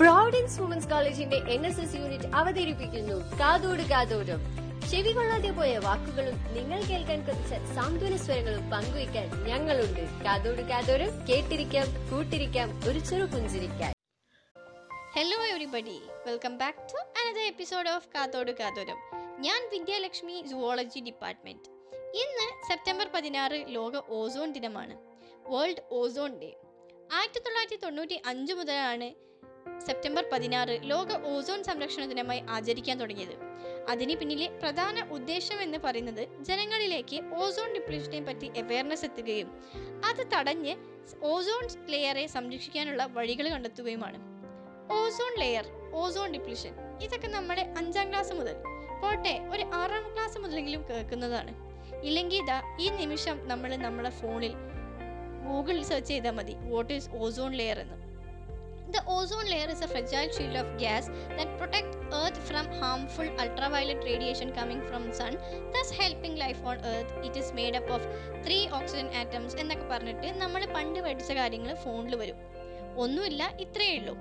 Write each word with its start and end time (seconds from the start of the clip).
Providence 0.00 0.56
women's 0.60 0.88
കോളേജിന്റെ 0.90 1.36
N 1.52 1.66
S 1.66 1.80
S 1.82 1.94
unit 1.98 2.28
അവതരിപ്പിക്കുന്നു. 2.38 3.14
കാതോട് 3.40 3.82
കാതോടും 3.92 4.40
ചെവി 4.90 5.12
കൊള്ളാതെ 5.16 5.50
പോയ 5.58 5.72
വാക്കുകളും 5.84 6.36
നിങ്ങൾ 6.56 6.80
കേൾക്കാൻ 6.90 7.20
കൊതിച്ച 7.26 7.52
സാന്ത്വന 7.76 8.16
സ്വരങ്ങളും 8.24 8.64
പങ്കുവയ്ക്കാൻ 8.72 9.28
ഞങ്ങളുണ്ട്. 9.48 10.02
കാതോട് 10.24 10.62
കാതോടും 10.70 11.10
കേട്ടിരിക്കാം 11.30 11.88
കൂട്ടിരിക്കാം 12.10 12.68
ഒരു 12.88 13.00
ചെറു 13.08 13.26
പുഞ്ചിരിക്കാൻ. 13.34 13.92
Hello 15.16 15.38
everybody 15.52 15.98
welcome 16.28 16.54
back 16.62 16.86
to 16.92 17.00
another 17.20 17.44
episode 17.52 17.88
of 17.96 18.08
Kathodu 18.14 18.52
Kathoram. 18.60 18.98
ഞാൻ 19.46 19.60
വിദ്യാലക്ഷ്മി 19.74 20.36
സുവോളജി 20.50 21.00
ഡിപ്പാർട്ട്മെന്റ് 21.10 21.68
ഇന്ന് 22.24 22.48
സെപ്റ്റംബർ 22.68 23.08
പതിനാറ് 23.14 23.60
ലോക 23.76 24.02
ഓസോൺ 24.20 24.50
ദിനമാണ്. 24.52 24.96
വേൾഡ് 25.52 25.84
ഓസോൺ 26.00 26.34
ഡേ 26.42 26.50
ആയിരത്തി 27.16 27.38
തൊള്ളായിരത്തി 27.38 27.78
തൊണ്ണൂറ്റി 27.86 28.16
അഞ്ച് 28.32 28.52
മുതലാണ് 28.52 29.08
സെപ്റ്റംബർ 29.86 30.24
പതിനാറ് 30.32 30.74
ലോക 30.90 31.08
ഓസോൺ 31.32 31.60
സംരക്ഷണ 31.64 32.04
ദിനമായി 32.04 32.42
ആചരിക്കാൻ 32.48 33.00
തുടങ്ങിയത്. 33.00 33.34
അതിന് 33.88 34.14
പിന്നിലെ 34.16 34.46
പ്രധാന 34.62 35.06
ഉദ്ദേശം 35.16 35.62
എന്ന് 35.62 35.78
പറയുന്നത് 35.84 36.22
ജനങ്ങളിലേക്ക് 36.44 37.18
ഓസോൺ 37.34 37.68
ഡിപ്ലീഷനെ 37.74 38.20
പറ്റി 38.20 38.46
അവയർനെസ് 38.62 39.04
എത്തുകയും 39.04 39.50
അത് 40.04 40.22
തടഞ്ഞ് 40.34 40.74
ഓസോൺ 41.22 41.64
ലെയറെ 41.90 42.26
സംരക്ഷിക്കാനുള്ള 42.26 43.04
വഴികൾ 43.16 43.48
കണ്ടെത്തുകയുമാണ്. 43.48 44.18
ഓസോൺ 44.94 45.34
ലെയർ 45.38 45.66
ഓസോൺ 45.94 46.30
ഡിപ്ലീഷൻ 46.32 46.72
ഇതൊക്കെ 47.04 47.28
നമ്മുടെ 47.28 47.62
അഞ്ചാം 47.76 48.08
ക്ലാസ് 48.10 48.32
മുതൽ 48.32 48.56
പോട്ടെ 49.02 49.34
ഒരു 49.54 49.64
ആറാം 49.74 50.14
ക്ലാസ് 50.14 50.38
മുതലെങ്കിലും 50.38 50.82
കേൾക്കുന്നതാണ്. 50.90 51.52
ഇല്ലെങ്കിൽ 52.02 52.38
ഇതാ 52.42 52.58
ഈ 52.80 52.88
നിമിഷം 53.02 53.48
നമ്മൾ 53.48 53.76
നമ്മുടെ 53.76 54.10
ഫോണിൽ 54.10 54.54
ഗൂഗിൾ 55.48 55.82
സെർച്ച് 55.82 56.10
ചെയ്താൽ 56.10 56.30
മതി 56.30 56.56
വാട്ട് 56.72 56.92
ഈസ് 56.92 57.10
ഓസോൺ 57.18 57.52
ലെയർ 57.52 57.78
എന്ന്. 57.78 58.05
The 58.94 59.02
ozone 59.08 59.46
layer 59.46 59.68
is 59.68 59.80
a 59.82 59.88
fragile 59.88 60.30
shield 60.34 60.56
of 60.60 60.66
gas 60.78 61.06
that 61.38 61.48
protects 61.60 61.96
Earth 62.12 62.38
from 62.48 62.66
harmful 62.80 63.28
ultraviolet 63.44 64.00
radiation 64.08 64.52
coming 64.58 64.80
from 64.88 65.02
sun, 65.12 65.34
thus 65.72 65.88
helping 66.00 66.36
life 66.36 66.60
on 66.64 66.76
Earth. 66.92 67.10
It 67.28 67.36
is 67.36 67.48
made 67.52 67.74
up 67.74 67.88
of 67.90 68.02
three 68.44 68.62
oxygen 68.78 69.08
atoms 69.22 69.54
എന്നൊക്കെ 69.62 69.86
പറഞ്ഞിട്ട് 69.92 70.28
നമ്മൾ 70.42 70.62
പണ്ട് 70.76 71.00
പഠിച്ച 71.06 71.32
കാര്യങ്ങൾ 71.40 71.72
ഫോണിൽ 71.84 72.14
വരും. 72.22 72.38
ഒന്നുമില്ല 73.04 73.42
ഇത്രയേ 73.64 73.96
ഉള്ളൂ. 74.00 74.14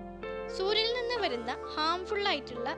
സൂര്യനിൽ 0.56 0.96
നിന്ന് 1.00 1.18
വരുന്ന 1.26 1.52
ഹാംഫുൾ 1.76 2.24
ആയിട്ടുള്ള 2.32 2.70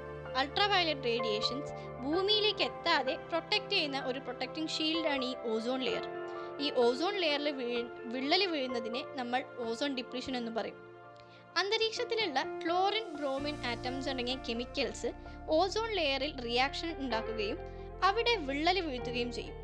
അൾട്രാവയലറ്റ് 0.41 1.07
റേഡിയേഷൻസ് 1.11 1.71
ഭൂമിയിലേക്ക് 2.03 2.65
എത്താതെ 2.69 3.15
പ്രൊട്ടക്റ്റ് 3.29 3.73
ചെയ്യുന്ന 3.75 4.01
ഒരു 4.09 4.19
പ്രൊട്ടക്റ്റിംഗ് 4.27 4.73
ഷീൽഡാണ് 4.75 5.25
ഈ 5.31 5.33
ഓസോൺ 5.53 5.81
ലെയർ 5.87 6.05
ഈ 6.65 6.67
ഓസോൺ 6.85 7.15
ലെയറിൽ 7.23 7.49
വീഴ് 7.61 7.81
വിള്ളൽ 8.13 8.43
വീഴുന്നതിനെ 8.53 9.01
നമ്മൾ 9.21 9.41
ഓസോൺ 9.69 9.91
ഡിപ്രഷൻ 10.01 10.35
എന്ന് 10.41 10.53
പറയും. 10.59 10.77
അന്തരീക്ഷത്തിലുള്ള 11.57 12.43
ക്ലോറിൻ 12.65 13.13
ബ്രോമിൻ 13.13 13.65
ആറ്റംസ് 13.65 14.09
അടങ്ങിയ 14.09 14.35
കെമിക്കൽസ് 14.49 15.11
ഓസോൺ 15.49 15.91
ലെയറിൽ 15.91 16.41
റിയാക്ഷൻ 16.41 16.97
ഉണ്ടാക്കുകയും 16.97 17.57
അവിടെ 18.03 18.35
വിള്ളൽ 18.35 18.79
വീഴ്ത്തുകയും 18.79 19.31
ചെയ്യും. 19.31 19.55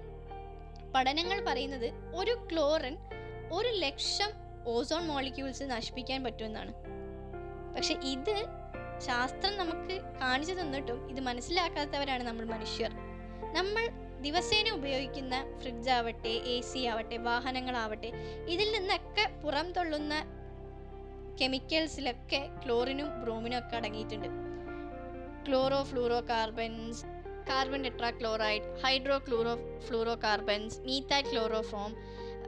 പഠനങ്ങൾ 0.95 1.45
പറയുന്നത് 1.47 2.15
ഒരു 2.15 2.47
ക്ലോറിൻ 2.51 2.97
ഒരു 3.51 3.67
ലക്ഷം 3.67 4.31
ഓസോൺ 4.67 5.07
മോളിക്യൂൾസ് 5.07 5.63
നശിപ്പിക്കാൻ 5.63 6.23
പറ്റുമെന്നാണ്. 6.23 6.73
പക്ഷെ 7.75 7.93
ഇത് 7.93 8.35
ശാസ്ത്രം 8.99 9.57
നമുക്ക് 9.57 10.01
കാണിച്ചു 10.21 10.53
തന്നിട്ടും 10.53 11.09
ഇത് 11.09 11.19
മനസ്സിലാക്കാത്തവരാണ് 11.19 12.23
നമ്മൾ 12.23 12.45
മനുഷ്യർ. 12.45 12.91
നമ്മൾ 13.53 13.89
ദിവസേന 14.21 14.69
ഉപയോഗിക്കുന്ന 14.69 15.59
ഫ്രിഡ്ജ് 15.59 15.89
ആവട്ടെ 15.89 16.29
എ 16.29 16.61
സി 16.61 16.79
ആവട്ടെ 16.79 17.17
വാഹനങ്ങളാവട്ടെ 17.17 18.11
ഇതിൽ 18.47 18.71
നിന്നൊക്കെ 18.71 19.25
പുറം 19.43 19.71
തള്ളുന്ന 19.71 20.42
കെമിക്കൽസിലൊക്കെ 21.41 22.49
ക്ലോറിനും 22.65 23.21
ബ്രോമിനും 23.21 23.57
ഒക്കെ 23.57 23.75
അടങ്ങിയിട്ടുണ്ട്. 23.75 24.27
Chlorofluorocarbons 26.21 27.05
carbon 27.49 27.83
tetrachloride 27.83 28.81
hydrochlorofluorocarbons 30.15 30.79
methyl 30.79 31.23
chloroform 31.31 31.95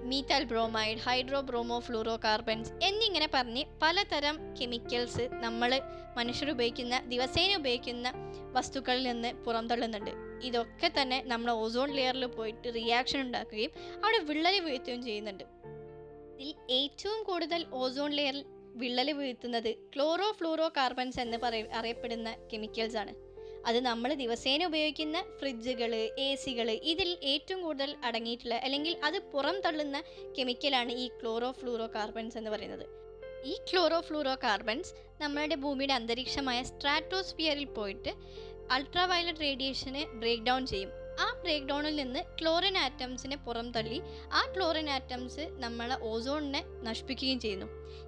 methyl 0.02 0.44
bromide 0.44 0.98
hydrobromofluorocarbons 2.24 2.72
എന്നിങ്ങനെ 2.84 3.30
പറഞ്ഞ് 3.34 3.64
പലതരം 3.82 4.56
കെമിക്കൽസ് 4.56 5.30
നമ്മൾ 5.32 5.82
മനുഷ്യർ 6.18 6.52
ഉപയോഗിക്കുന്ന 6.52 7.04
ദിവസേന 7.08 7.56
ഉപയോഗിക്കുന്ന 7.56 8.12
വസ്തുക്കളിൽ 8.52 9.04
നിന്ന് 9.04 9.34
പുറന്തള്ളുന്നുണ്ട്. 9.34 10.12
ഇതൊക്കെ 10.44 10.92
തന്നെ 11.02 11.24
നമ്മൾ 11.24 11.52
ഓസോൺ 11.52 11.92
ലെയറിൽ 11.92 12.26
പോയിട്ട് 12.26 12.76
റിയാക്ഷൻ 12.76 13.22
ഉണ്ടാക്കുകയും 13.22 13.72
അവിടെ 14.04 14.20
വിള്ളൽ 14.20 14.60
വീഴ്ത്തുകയും 14.60 15.04
ചെയ്യുന്നുണ്ട്. 15.04 15.44
ഇതിൽ 16.40 16.56
ഏറ്റവും 16.70 17.24
കൂടുതൽ 17.24 17.66
ഓസോൺ 17.74 18.12
ലെയറിൽ 18.12 18.46
വിള്ളൽ 18.76 19.12
വീഴ്ത്തുന്നത് 19.12 19.70
ക്ലോറോ 19.94 20.32
ഫ്ലൂറോ 20.32 20.68
കാർബൺസ് 20.78 21.20
എന്ന് 21.20 21.38
പറയ 21.38 21.64
അറിയപ്പെടുന്ന 21.80 22.36
കെമിക്കൽസ് 22.54 22.98
ആണ്. 22.98 23.14
അത് 23.66 23.80
നമ്മൾ 23.86 24.14
ദിവസേന 24.14 24.66
ഉപയോഗിക്കുന്ന 24.66 25.22
ഫ്രിഡ്ജുകൾ 25.40 25.96
എ 25.96 26.36
സികൾ 26.36 26.70
ഇതിൽ 26.72 27.18
ഏറ്റവും 27.24 27.62
കൂടുതൽ 27.62 27.96
അടങ്ങിയിട്ടുള്ള 28.04 28.56
അല്ലെങ്കിൽ 28.56 28.98
അത് 29.04 29.18
പുറം 29.34 29.60
തള്ളുന്ന 29.60 30.04
കെമിക്കലാണ് 30.38 30.92
ഈ 30.92 31.08
ക്ലോറോ 31.08 31.52
ഫ്ലൂറോ 31.52 31.88
കാർബൺസ് 31.96 32.38
എന്ന് 32.38 32.52
പറയുന്നത്. 32.52 32.86
ഈ 33.46 33.56
ക്ലോറോ 33.72 34.00
ഫ്ലൂറോ 34.02 34.36
കാർബൺസ് 34.44 34.94
നമ്മളുടെ 35.22 35.56
ഭൂമിയുടെ 35.56 35.94
അന്തരീക്ഷമായ 35.94 36.64
സ്ട്രാറ്റോസ്ഫിയറിൽ 36.64 37.66
പോയിട്ട് 37.66 38.14
അൾട്രാവയലറ്റ് 38.72 39.40
റേഡിയേഷനെ 39.40 40.06
ബ്രേക്ക് 40.22 40.44
ഡൗൺ 40.44 40.66
ചെയ്യും. 40.66 40.92
ആ 41.20 41.40
ബ്രേക്ക് 41.42 41.68
ഡൗണിൽ 41.68 41.96
നിന്ന് 41.96 42.20
ക്ലോറിൻ 42.42 42.78
ആറ്റംസിനെ 42.78 43.36
പുറം 43.36 43.72
തള്ളി 43.72 44.02
ആ 44.34 44.54
ക്ലോറിൻ 44.56 44.90
ആറ്റംസ് 44.90 45.48
നമ്മളെ 45.52 45.98
ഓസോണിനെ 46.02 46.64
നശിപ്പിക്കുകയും 46.82 47.40
ചെയ്യുന്നു. 47.40 47.66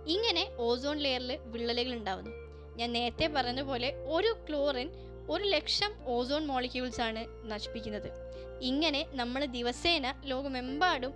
ഇങ്ങനെ 0.08 0.52
ഓസോൺ 0.58 0.98
ലെയറിൽ 0.98 1.38
വിള്ളലുകൾ 1.38 1.94
ഉണ്ടാകുന്നു 1.94 2.32
ഞാൻ 2.76 2.94
നേരത്തെ 2.94 3.28
പറഞ്ഞ 3.36 3.62
പോലെ 3.62 3.94
ഒരു 4.08 4.36
ക്ലോറിൻ 4.50 4.90
ഒരു 5.30 5.44
ലക്ഷം 5.44 5.92
ഓസോൺ 6.06 6.48
മോളിക്യൂൾസ് 6.48 7.02
ആണ് 7.02 7.52
നശിപ്പിക്കുന്നത്. 7.52 8.28
ഇങ്ങനെ 8.62 9.06
നമ്മൾ 9.12 9.46
ദിവസേന 9.46 10.22
ലോകമെമ്പാടും 10.26 11.12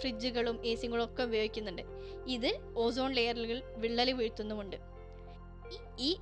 ഫ്രിഡ്ജുകളും 0.00 0.66
എ 0.66 0.74
സികളും 0.74 1.04
ഒക്കെ 1.04 1.22
ഉപയോഗിക്കുന്നുണ്ട്. 1.22 1.82
ഇത് 2.26 2.58
ഓസോൺ 2.76 3.12
ലെയറുകൾ 3.12 3.62
വിള്ളൽ 3.76 4.12
വീഴ്ത്തുന്നുമുണ്ട്. 4.12 4.76
ഈ- 5.98 6.16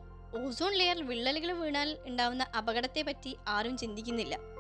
ഓസോൺ 0.47 0.73
ലെയർ 0.73 1.07
വിള്ളലുകൾ 1.07 1.53
വീണാൽ 1.53 1.97
ഉണ്ടാവുന്ന 2.07 2.47
അപകടത്തെ 2.59 3.03
പറ്റി 3.03 3.37
ആരും 3.49 3.77
ചിന്തിക്കുന്നില്ല. 3.77 4.54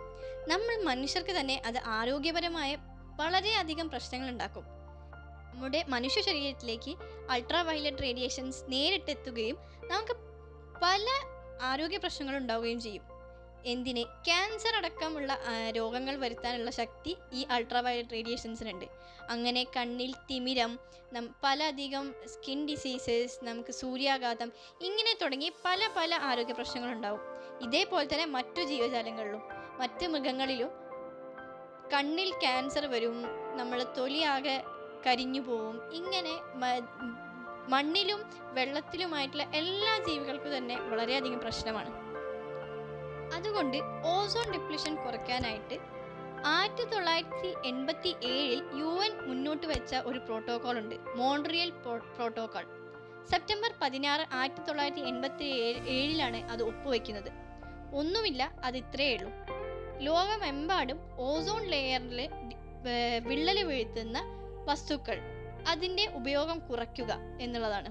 നമ്മൾ 0.48 0.82
മനുഷ്യർക്ക് 0.82 1.40
തന്നെ 1.40 1.62
അത് 1.64 1.78
ആരോഗ്യപരമായ 1.78 2.76
വളരെയധികം 3.16 3.88
പ്രശ്നങ്ങൾ 3.88 4.28
ഉണ്ടാക്കും 4.28 4.64
നമ്മുടെ 5.54 5.84
മനുഷ്യ 5.88 6.20
ശരീരത്തിലേക്ക് 6.20 6.92
അൾട്രാ 7.30 7.62
വയലറ്റ് 7.62 8.02
റേഡിയേഷൻസ് 8.02 8.62
നേരിട്ടെത്തുകയും 8.68 9.58
നമുക്ക് 9.84 10.14
പല 10.82 11.06
ആരോഗ്യ 11.62 11.96
പ്രശ്നങ്ങൾ 11.96 12.36
ഉണ്ടാവുകയും 12.36 12.80
ചെയ്യും. 12.80 13.04
എന്തിനെ? 13.64 14.02
ക്യാൻസർ 14.02 14.74
അടക്കമുള്ള 14.76 15.38
രോഗങ്ങൾ 15.76 16.16
വരുത്താനുള്ള 16.16 16.70
ശക്തി 16.70 17.16
ഈ 17.32 17.46
അൾട്രാ 17.50 17.80
വയലറ്റ് 17.80 18.10
റേഡിയേഷൻസിനുണ്ട് 18.10 18.84
അങ്ങനെ 19.28 19.64
കണ്ണിൽ 19.76 20.14
തിമിരം 20.30 20.78
നം 21.12 21.34
പല 21.44 21.62
അധികം 21.62 22.14
സ്കിൻ 22.26 22.66
ഡിസീസസ് 22.66 23.44
നമുക്ക് 23.44 23.72
സൂര്യാഘാതം 23.72 24.52
ഇങ്ങനെ 24.80 25.18
തുടങ്ങി 25.22 25.52
പല 25.64 25.88
പല 25.96 26.14
ആരോഗ്യ 26.14 26.52
പ്രശ്നങ്ങളുണ്ടാവും. 26.52 27.20
ഇതേപോലെ 27.62 28.08
തന്നെ 28.12 28.24
മറ്റു 28.24 28.62
ജീവജാലങ്ങളിലും 28.62 29.42
മറ്റ് 29.80 30.06
മൃഗങ്ങളിലും 30.12 30.70
കണ്ണിൽ 31.92 32.30
ക്യാൻസർ 32.42 32.86
വരും 32.86 33.16
നമ്മൾ 33.56 33.78
തൊലിയാകെ 33.98 34.56
കരിഞ്ഞു 35.06 35.40
പോവും. 35.40 35.76
ഇങ്ങനെ 35.98 36.34
മണ്ണിലും 37.72 38.20
വെള്ളത്തിലുമായിട്ടുള്ള 38.56 39.44
എല്ലാ 39.60 39.92
ജീവികൾക്കും 40.06 40.52
തന്നെ 40.56 40.76
വളരെയധികം 40.90 41.40
പ്രശ്നമാണ്. 41.40 41.90
അതുകൊണ്ട് 43.36 43.78
ഓസോൺ 44.14 44.46
ഡിപ്ലിഷൻ 44.54 44.94
കുറയ്ക്കാനായിട്ട് 45.04 45.76
ആയിരത്തി 46.46 46.84
തൊള്ളായിരത്തി 46.84 47.50
എൺപത്തി 47.68 48.10
ഏഴിൽ 48.32 48.60
യു 48.80 48.90
എൻ 49.04 49.12
മുന്നോട്ട് 49.28 49.66
വെച്ച 49.66 49.94
ഒരു 50.08 50.18
പ്രോട്ടോകോൾ 50.18 50.78
ഉണ്ട്. 50.78 50.96
മോൺട്രിയൽ 51.20 51.70
പ്രോട്ടോകോൾ 52.16 52.64
സെപ്റ്റംബർ 53.30 53.70
പതിനാറ് 53.82 54.24
ആയിരത്തി 54.38 54.62
തൊള്ളായിരത്തി 54.68 55.04
എൺപത്തി 55.10 55.46
ഏഴ് 55.66 55.78
ഏഴിലാണ് 55.96 56.40
അത് 56.52 56.62
ഒപ്പുവെക്കുന്നത്. 56.70 57.30
ഒന്നുമില്ല 58.00 58.42
അത് 58.64 58.76
ഇത്രയേ 58.82 59.14
ഉള്ളൂ. 59.16 59.30
ലോകമെമ്പാടും 60.00 60.98
ഓസോൺ 61.18 61.62
ലെയറിൽ 61.62 62.28
വിള്ളൽ 63.22 63.62
വീഴ്ത്തുന്ന 63.62 64.18
വസ്തുക്കൾ 64.68 65.18
അതിന്റെ 65.66 66.06
ഉപയോഗം 66.14 66.58
കുറയ്ക്കുക 66.58 67.12
എന്നുള്ളതാണ്. 67.40 67.90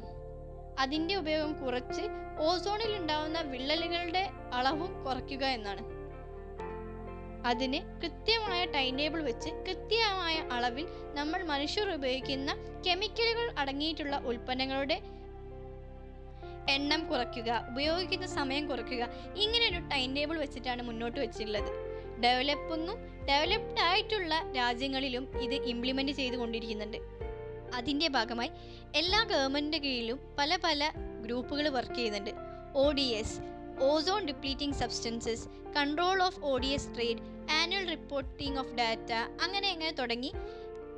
അതിന്റെ 0.80 1.16
ഉപയോഗം 1.16 1.54
കുറച്ച് 1.54 2.04
ഓസോണിൽ 2.40 2.98
ഉണ്ടാവുന്ന 2.98 3.42
വിള്ളലുകളുടെ 3.42 4.30
അളവും 4.54 5.04
കുറയ്ക്കുക 5.04 5.46
എന്നാണ്. 5.46 5.84
അതിന് 7.46 7.80
കൃത്യമായ 8.02 8.66
ടൈം 8.66 8.98
ടേബിൾ 8.98 9.22
വെച്ച് 9.22 9.50
കൃത്യമായ 9.50 10.36
അളവിൽ 10.36 10.88
നമ്മൾ 11.14 11.44
മനുഷ്യർ 11.44 11.96
ഉപയോഗിക്കുന്ന 11.96 12.52
കെമിക്കലുകൾ 12.88 13.54
അടങ്ങിയിട്ടുള്ള 13.58 14.18
ഉൽപ്പന്നങ്ങളുടെ 14.18 15.02
എണ്ണം 16.70 17.08
കുറയ്ക്കുക 17.08 17.68
ഉപയോഗിക്കുന്ന 17.70 18.26
സമയം 18.26 18.68
കുറയ്ക്കുക 18.68 19.04
ഇങ്ങനെ 19.36 19.68
ഒരു 19.70 19.80
ടൈം 19.88 20.16
ടേബിൾ 20.16 20.38
വെച്ചിട്ടാണ് 20.38 20.84
മുന്നോട്ട് 20.84 21.20
വെച്ചിട്ടുള്ളത്. 21.20 21.93
ഡെവലപ്പിങ്ങും 22.20 22.98
ഡെവലപ്ഡ് 23.26 23.80
ആയിട്ടുള്ള 23.80 24.52
രാജ്യങ്ങളിലും 24.56 25.42
ഇത് 25.42 25.54
ഇംപ്ലിമെന്റ് 25.54 26.12
ചെയ്തുകൊണ്ടിരിക്കുന്നുണ്ട്. 26.12 26.98
അതിന്റെ 27.74 28.08
ഭാഗമായി 28.08 28.52
എല്ലാ 28.96 29.24
ഗവൺമെന്റ് 29.24 29.78
കീഴിലും 29.78 30.36
പല 30.40 30.58
പല 30.64 30.92
ഗ്രൂപ്പുകൾ 31.22 31.70
വർക്ക് 31.70 31.96
ചെയ്യുന്നുണ്ട്. 31.96 32.32
O 32.76 32.92
D 32.92 33.02
S 33.02 33.40
ozone 33.84 34.26
depleting 34.26 34.76
substances 34.76 35.48
control 35.78 36.24
of 36.24 36.40
O 36.40 36.58
D 36.58 36.68
S 36.68 36.96
trade 36.96 37.52
annual 37.52 37.90
reporting 37.90 38.60
of 38.60 38.74
data 38.74 39.12
അങ്ങനെ 39.42 39.72
അങ്ങനെ 39.72 39.92
തുടങ്ങി 39.92 40.34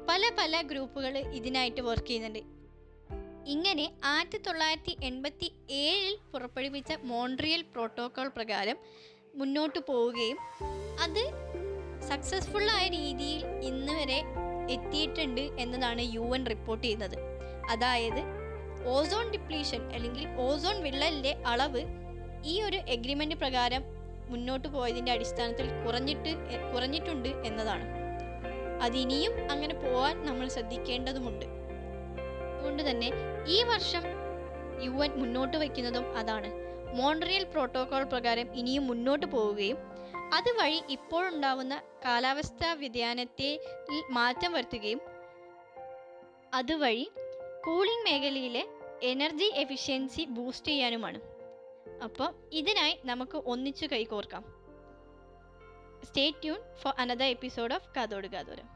പല 0.10 0.32
പല 0.38 0.62
ഗ്രൂപ്പുകൾ 0.62 1.18
ഇതിനായിട്ട് 1.18 1.82
വർക്ക് 1.82 2.08
ചെയ്യുന്നുണ്ട്. 2.08 2.40
ഇങ്ങനെ 3.46 3.92
ആയിരത്തി 4.04 4.38
തൊള്ളായിരത്തി 4.38 4.98
എൺപത്തി 5.04 5.52
ഏഴിൽ 5.70 6.18
പുറപ്പെടുവിച്ച 6.32 6.94
മോൺട്രിയൽ 7.04 7.62
പ്രോട്ടോകോൾ 7.62 8.28
പ്രകാരം 8.28 8.78
മുന്നോട്ട് 9.36 9.80
പോവുകയും 9.80 10.38
അത് 11.00 11.24
സക്സസ്ഫുള്ളായ 12.10 12.88
രീതിയിൽ 12.88 13.46
ഇന്ന് 13.46 13.94
വരെ 13.94 14.24
എത്തിയിട്ടുണ്ട് 14.70 15.42
എന്നതാണ് 15.42 16.02
യു 16.14 16.36
എൻ 16.36 16.46
റിപ്പോർട്ട് 16.46 16.84
ചെയ്യുന്നത്. 16.84 17.18
അതായത് 17.70 18.22
ഓസോൺ 18.88 19.32
ഡിപ്ലീഷൻ 19.32 19.92
അല്ലെങ്കിൽ 19.92 20.28
ഓസോൺ 20.40 20.84
വിള്ളലിന്റെ 20.84 21.38
അളവ് 21.46 21.84
ഈ 22.46 22.62
ഒരു 22.62 22.78
എഗ്രിമെന്റ് 22.78 23.36
പ്രകാരം 23.36 23.84
മുന്നോട്ട് 24.30 24.68
പോയതിന്റെ 24.68 25.12
അടിസ്ഥാനത്തിൽ 25.12 25.68
കുറഞ്ഞിട്ട് 25.86 26.30
കുറഞ്ഞിട്ടുണ്ട് 26.74 27.30
എന്നതാണ്. 27.30 27.86
അതിനിയും 28.82 29.52
അങ്ങനെ 29.52 29.74
പോവാൻ 29.74 30.26
നമ്മൾ 30.26 30.48
ശ്രദ്ധിക്കേണ്ടതുമുണ്ട്. 30.48 31.46
അതുകൊണ്ട് 32.56 32.90
തന്നെ 32.90 33.12
ഈ 33.48 33.64
വർഷം 33.64 34.04
യു 34.84 35.04
എൻ 35.04 35.12
മുന്നോട്ട് 35.16 35.58
വയ്ക്കുന്നതും 35.58 36.18
അതാണ്. 36.18 36.66
മോൺട്രിയൽ 36.98 37.44
പ്രോട്ടോകോൾ 37.44 38.04
പ്രകാരം 38.04 38.56
ഇനിയും 38.56 38.88
മുന്നോട്ട് 38.88 39.26
പോവുകയും 39.26 39.78
അതുവഴി 40.34 40.84
ഇപ്പോഴുണ്ടാവുന്ന 40.90 41.82
കാലാവസ്ഥാ 42.06 42.74
വ്യതിയാനത്തെ 42.74 43.50
മാറ്റം 44.10 44.52
വരുത്തുകയും 44.54 45.02
അതുവഴി 46.54 47.06
കൂളിംഗ് 47.66 48.04
മേഖലയിലെ 48.04 48.64
എനർജി 49.04 49.48
എഫിഷ്യൻസി 49.56 50.26
ബൂസ്റ്റ് 50.30 50.68
ചെയ്യാനുമാണ്. 50.68 51.20
അപ്പം 52.04 52.32
ഇതിനായി 52.52 52.96
നമുക്ക് 53.06 53.38
ഒന്നിച്ചു 53.46 53.86
കൈകോർക്കാം. 53.86 54.44
Stay 56.04 56.32
tune 56.44 56.60
for 56.82 56.94
another 57.00 57.30
episode 57.36 57.74
of 57.74 57.90
Kathodu 57.96 58.28
Kathoram 58.28 58.68